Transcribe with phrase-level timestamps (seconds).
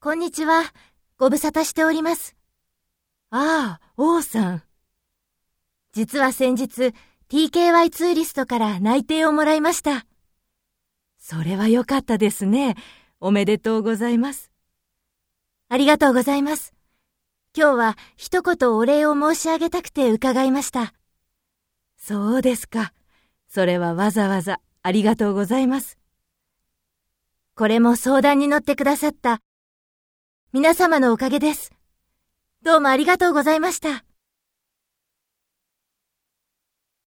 [0.00, 0.62] こんにちは。
[1.18, 2.36] ご無沙汰しております。
[3.30, 4.62] ああ、王さん。
[5.92, 6.94] 実は先日、
[7.28, 10.06] TKY ツーリストから内定をもらいました。
[11.18, 12.76] それは良かったですね。
[13.18, 14.52] おめでとうございます。
[15.68, 16.74] ありがとうございます。
[17.52, 20.94] 今日は一言お礼を申し上げたくて伺いました。
[21.96, 22.92] そうですか。
[23.48, 25.98] それはわざわざありがとうございます。
[27.56, 29.42] これも相談に乗ってくださった
[30.50, 31.72] 皆様のおかげです。
[32.62, 34.07] どうもありがとうございました。